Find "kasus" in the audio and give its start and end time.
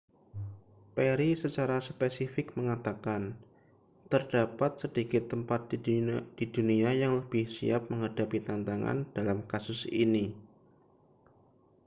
9.51-9.79